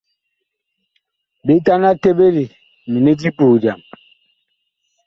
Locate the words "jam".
3.61-3.79